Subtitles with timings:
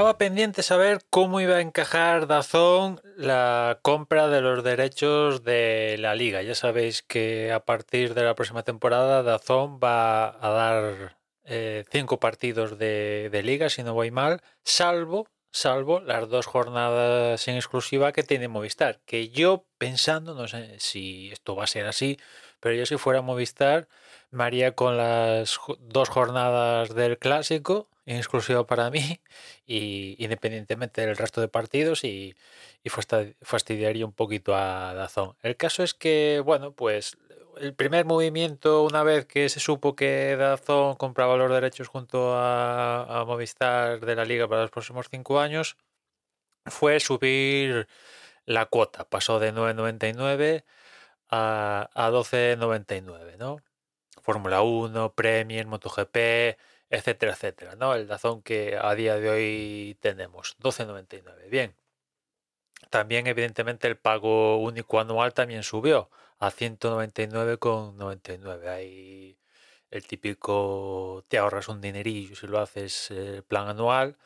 [0.00, 6.14] Estaba pendiente saber cómo iba a encajar Dazón la compra de los derechos de la
[6.14, 6.40] liga.
[6.40, 12.18] Ya sabéis que a partir de la próxima temporada Dazón va a dar eh, cinco
[12.18, 18.22] partidos de, liga, si no voy mal, salvo salvo las dos jornadas en exclusiva que
[18.22, 19.00] tiene Movistar.
[19.04, 22.18] Que yo pensando, no sé si esto va a ser así,
[22.58, 23.86] pero yo si fuera Movistar,
[24.30, 29.20] me haría con las dos jornadas del clásico, en exclusiva para mí,
[29.66, 32.34] y independientemente del resto de partidos, y,
[32.82, 35.36] y fastidiaría un poquito a Dazón.
[35.42, 37.16] El caso es que, bueno, pues
[37.58, 43.20] el primer movimiento, una vez que se supo que Dazón compraba los derechos junto a,
[43.20, 45.76] a Movistar de la liga para los próximos cinco años,
[46.66, 47.88] fue subir
[48.46, 49.08] la cuota.
[49.08, 50.64] Pasó de 9,99
[51.30, 53.58] a, a 12,99, ¿no?
[54.22, 56.58] Fórmula 1, Premier, MotoGP,
[56.90, 57.94] etcétera, etcétera, ¿no?
[57.94, 61.48] El Dazón que a día de hoy tenemos, 12,99.
[61.48, 61.74] Bien.
[62.90, 68.68] También, evidentemente, el pago único anual también subió a 199,99.
[68.68, 69.38] Ahí
[69.90, 74.18] el típico te ahorras un dinerillo si lo haces el plan anual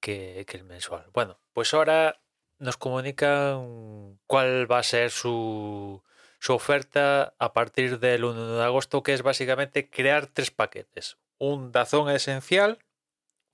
[0.00, 1.06] que, que el mensual.
[1.12, 2.20] Bueno, pues ahora
[2.58, 6.02] nos comunican cuál va a ser su,
[6.38, 11.18] su oferta a partir del 1 de agosto, que es básicamente crear tres paquetes.
[11.38, 12.78] Un Dazón esencial,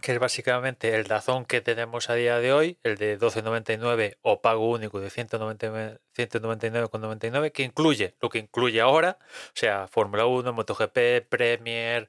[0.01, 4.41] que es básicamente el Dazón que tenemos a día de hoy, el de 12.99 o
[4.41, 10.53] pago único de 199 199,99, que incluye lo que incluye ahora, o sea, Fórmula 1,
[10.53, 12.09] MotoGP, Premier,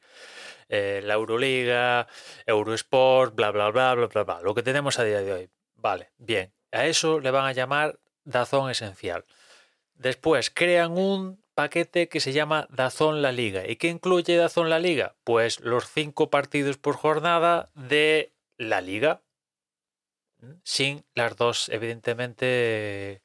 [0.69, 2.07] eh, la Euroliga,
[2.45, 5.49] Eurosport, bla, bla, bla, bla, bla, bla, lo que tenemos a día de hoy.
[5.75, 9.25] Vale, bien, a eso le van a llamar Dazón esencial.
[9.95, 13.69] Después crean un paquete que se llama Dazón La Liga.
[13.69, 15.15] ¿Y qué incluye Dazón La Liga?
[15.23, 19.21] Pues los cinco partidos por jornada de la Liga.
[20.41, 20.55] ¿m?
[20.63, 23.21] Sin las dos, evidentemente,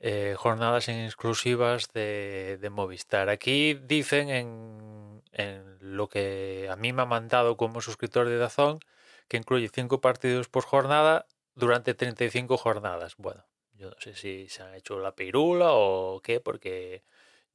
[0.00, 3.28] eh, jornadas exclusivas de, de Movistar.
[3.28, 8.80] Aquí dicen en, en lo que a mí me ha mandado como suscriptor de Dazón
[9.28, 13.14] que incluye cinco partidos por jornada durante 35 jornadas.
[13.18, 17.04] Bueno, yo no sé si se han hecho la pirula o qué, porque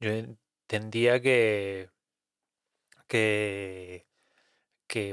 [0.02, 1.90] yo entendía que,
[3.06, 4.04] que,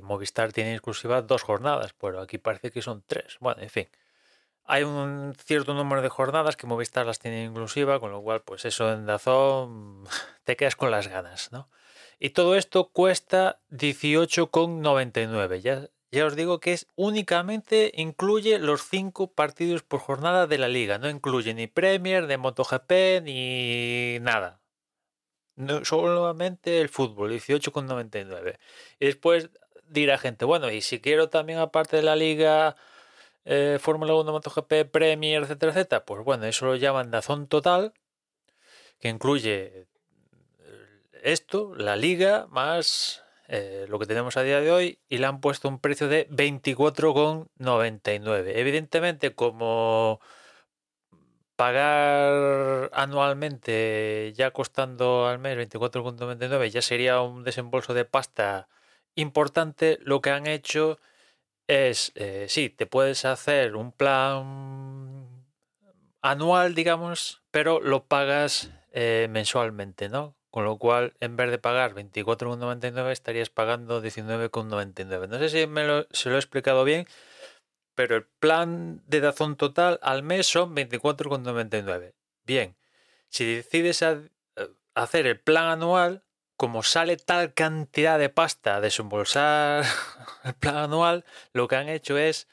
[0.01, 3.37] Movistar tiene exclusiva dos jornadas, pero aquí parece que son tres.
[3.39, 3.87] Bueno, en fin.
[4.65, 8.65] Hay un cierto número de jornadas que Movistar las tiene inclusiva, con lo cual, pues
[8.65, 10.03] eso en Dazón
[10.43, 11.69] te quedas con las ganas, ¿no?
[12.19, 15.61] Y todo esto cuesta 18,99.
[15.61, 20.67] Ya, ya os digo que es únicamente incluye los cinco partidos por jornada de la
[20.67, 20.97] liga.
[20.97, 24.59] No incluye ni Premier, ni MotoGP, ni nada.
[25.59, 28.57] No, solamente el fútbol, 18,99.
[28.97, 29.49] Y después
[29.89, 32.77] dirá gente, bueno, y si quiero también aparte de la liga,
[33.43, 37.93] eh, Fórmula 1, MotoGP, Premier, etcétera, etcétera, pues bueno, eso lo llaman Dazón Total,
[39.01, 39.87] que incluye
[41.23, 45.41] esto, la liga, más eh, lo que tenemos a día de hoy, y le han
[45.41, 48.53] puesto un precio de 24,99.
[48.55, 50.21] Evidentemente, como
[51.59, 58.69] pagar anualmente ya costando al mes 24,99 ya sería un desembolso de pasta
[59.15, 60.99] importante, lo que han hecho
[61.67, 65.27] es, eh, sí, te puedes hacer un plan
[66.21, 70.37] anual, digamos, pero lo pagas eh, mensualmente, ¿no?
[70.51, 75.27] Con lo cual, en vez de pagar 24,99, estarías pagando 19,99.
[75.27, 77.05] No sé si me lo, se lo he explicado bien,
[77.99, 82.13] pero el plan de Dazón total al mes son 24,99.
[82.45, 82.77] Bien,
[83.27, 84.29] si decides eh,
[84.95, 86.23] hacer el plan anual,
[86.55, 89.83] como sale tal cantidad de pasta a desembolsar
[90.45, 92.47] el plan anual, lo que han hecho es,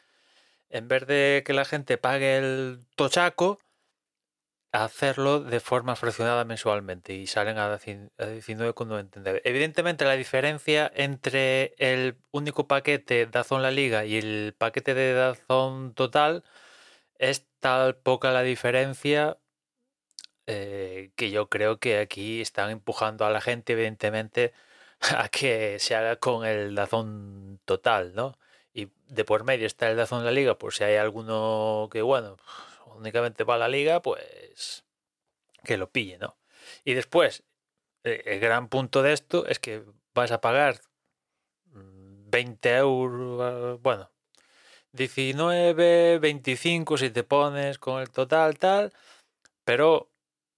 [0.68, 3.60] en vez de que la gente pague el tochaco,
[4.84, 9.40] hacerlo de forma fraccionada mensualmente y salen a 19,99.
[9.44, 15.94] Evidentemente la diferencia entre el único paquete Dazón La Liga y el paquete de Dazón
[15.94, 16.44] Total
[17.18, 19.38] es tal poca la diferencia
[20.46, 24.52] eh, que yo creo que aquí están empujando a la gente evidentemente
[25.16, 28.38] a que se haga con el Dazón Total, ¿no?
[28.72, 32.36] Y de por medio está el Dazón La Liga, por si hay alguno que, bueno,
[32.96, 34.22] únicamente va a la liga, pues
[35.64, 36.38] que lo pille, ¿no?
[36.84, 37.44] Y después,
[38.04, 40.80] eh, el gran punto de esto es que vas a pagar
[41.64, 44.10] 20 mm, euros, bueno,
[44.92, 48.92] 19, 25 si te pones con el total, tal,
[49.64, 50.10] pero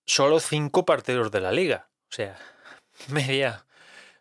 [0.06, 1.90] solo 5 partidos de la liga.
[2.10, 2.38] O sea,
[3.08, 3.66] media,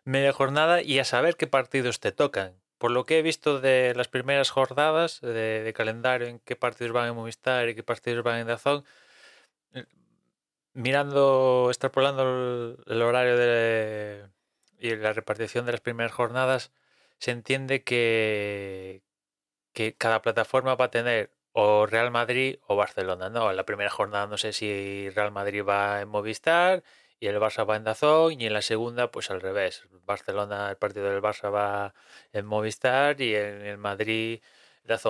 [0.04, 3.92] media jornada y a saber qué partidos te tocan por lo que he visto de
[3.94, 8.38] las primeras jornadas de, calendario, en qué partidos van en Movistar y qué partidos van
[8.38, 8.84] en Dazón, eh,
[10.78, 12.22] mirando, extrapolando
[12.86, 14.28] el, horario de,
[14.78, 16.72] y la repartición de las primeras jornadas,
[17.18, 19.02] se entiende que,
[19.98, 23.30] cada plataforma va a tener o Real Madrid o Barcelona.
[23.30, 26.84] No, en la primera jornada no sé si Real Madrid va en Movistar
[27.20, 29.84] y el Barça va en Dazón y en la segunda pues al revés.
[30.04, 31.94] Barcelona, el partido del Barça va
[32.32, 34.40] en Movistar y en el Madrid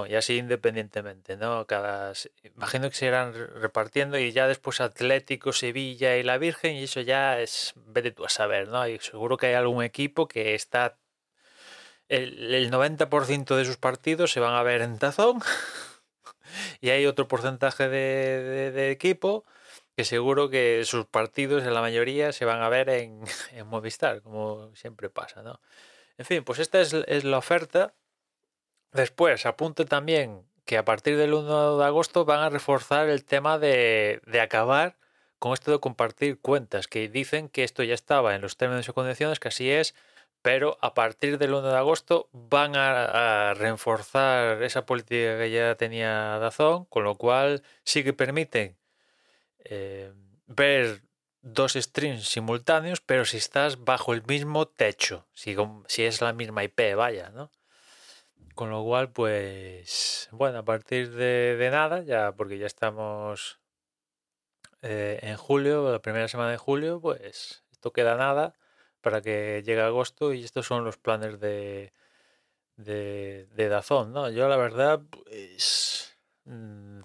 [0.09, 1.67] Y así independientemente, ¿no?
[1.67, 6.85] Cada imagino que se irán repartiendo y ya después Atlético, Sevilla y la Virgen y
[6.85, 8.87] eso ya es vete tú a saber, ¿no?
[8.89, 10.99] Y seguro que hay algún equipo que está
[12.09, 15.41] el, 90% de sus partidos se van a ver en Dazón
[16.81, 19.45] y hay otro porcentaje de equipo
[19.99, 23.25] que seguro que sus partidos en la mayoría se van a ver en,
[23.67, 25.61] Movistar, como siempre pasa, ¿no?
[26.19, 26.93] En fin, pues esta es,
[27.25, 27.95] la oferta.
[28.93, 33.59] Después, apunte también que a partir del 1 de agosto van a reforzar el tema
[33.59, 34.99] de, acabar
[35.39, 38.93] con esto de compartir cuentas, que dicen que esto ya estaba en los términos y
[38.93, 39.95] condiciones, que así es,
[40.43, 46.39] pero a partir del 1 de agosto van a, reforzar esa política que ya tenía
[46.39, 48.77] Dazón, con lo cual sí que permiten
[49.61, 50.13] eh,
[50.47, 51.03] ver
[51.41, 55.57] dos streams simultáneos, pero si estás bajo el mismo techo, si,
[55.87, 57.51] si es la misma IP, vaya, ¿no?
[58.55, 63.61] Con lo cual, pues, bueno, a partir de, nada, ya porque ya estamos
[64.83, 68.55] eh, en julio, la primera semana de julio, pues esto queda nada
[69.01, 71.93] para que llegue agosto y estos son los planes de,
[72.77, 74.31] de, de Dazón, ¿no?
[74.31, 77.01] Yo la verdad, pues, mm,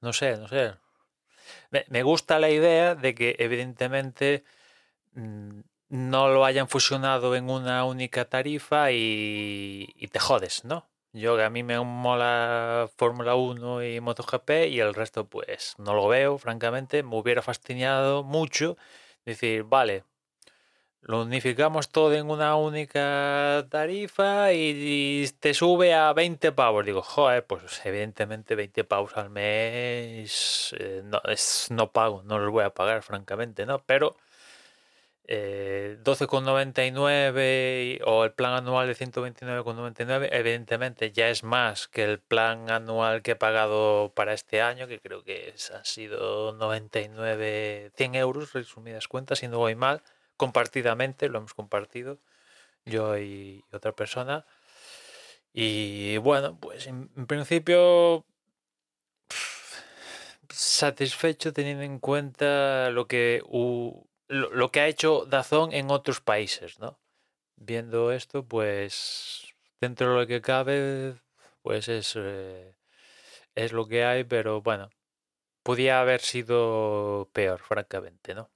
[0.00, 0.74] no sé, no sé,
[1.88, 4.44] me, gusta la idea de que evidentemente
[5.14, 5.60] mm,
[5.92, 10.88] no lo hayan fusionado en una única tarifa y, te jodes, ¿no?
[11.12, 16.08] Yo a mí me mola Fórmula 1 y MotoGP y el resto pues no lo
[16.08, 18.78] veo, francamente, me hubiera fastidiado mucho
[19.26, 20.04] decir, vale,
[21.02, 26.86] lo unificamos todo en una única tarifa y, te sube a 20 pavos.
[26.86, 32.50] Digo, joder, pues evidentemente 20 pavos al mes eh, no, es, no pago, no los
[32.50, 33.82] voy a pagar, francamente, ¿no?
[33.84, 34.16] Pero
[35.28, 42.70] eh, 12,99 o el plan anual de 129,99, evidentemente ya es más que el plan
[42.70, 48.52] anual que he pagado para este año, que creo que han sido 99, 100 euros,
[48.52, 50.02] resumidas cuentas, si no voy mal
[50.36, 52.18] compartidamente, lo hemos compartido
[52.84, 54.44] yo y otra persona.
[55.52, 58.24] Y bueno, pues en, principio
[60.48, 63.42] satisfecho teniendo en cuenta lo que,
[64.32, 66.98] lo, que ha hecho Dazón en otros países, ¿no?
[67.56, 71.16] Viendo esto, pues dentro de lo que cabe,
[71.62, 72.74] pues es, eh,
[73.54, 74.90] es lo que hay, pero bueno,
[75.62, 78.50] podía haber sido peor, francamente, ¿no?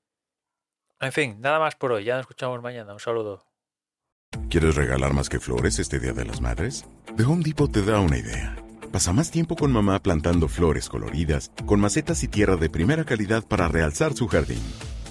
[0.99, 2.05] En fin, nada más por hoy.
[2.05, 2.95] Ya nos escuchamos mañana.
[2.95, 3.45] Un saludo.
[4.49, 6.87] ¿Quieres regalar más que flores este Día de las Madres?
[7.17, 8.57] The Home Depot te da una idea.
[8.91, 13.47] Pasa más tiempo con mamá plantando flores coloridas, con macetas y tierra de primera calidad
[13.47, 14.63] para realzar su jardín.